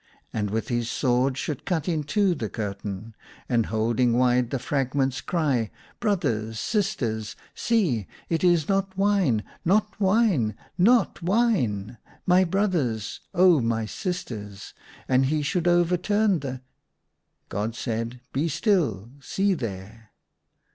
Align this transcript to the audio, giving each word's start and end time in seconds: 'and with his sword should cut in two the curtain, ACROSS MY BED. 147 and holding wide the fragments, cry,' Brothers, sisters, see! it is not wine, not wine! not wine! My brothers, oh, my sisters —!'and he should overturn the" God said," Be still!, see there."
'and 0.33 0.49
with 0.49 0.69
his 0.69 0.89
sword 0.89 1.37
should 1.37 1.63
cut 1.63 1.87
in 1.87 2.03
two 2.03 2.33
the 2.33 2.49
curtain, 2.49 3.13
ACROSS 3.47 3.49
MY 3.49 3.55
BED. 3.55 3.71
147 4.09 4.09
and 4.09 4.09
holding 4.09 4.17
wide 4.17 4.49
the 4.49 4.57
fragments, 4.65 5.21
cry,' 5.21 5.69
Brothers, 5.99 6.59
sisters, 6.59 7.35
see! 7.53 8.07
it 8.27 8.43
is 8.43 8.67
not 8.67 8.97
wine, 8.97 9.43
not 9.63 9.99
wine! 10.01 10.55
not 10.75 11.21
wine! 11.21 11.99
My 12.25 12.43
brothers, 12.43 13.19
oh, 13.35 13.61
my 13.61 13.85
sisters 13.85 14.73
—!'and 15.07 15.27
he 15.27 15.43
should 15.43 15.67
overturn 15.67 16.39
the" 16.39 16.61
God 17.49 17.75
said," 17.75 18.21
Be 18.33 18.47
still!, 18.49 19.11
see 19.19 19.53
there." 19.53 20.13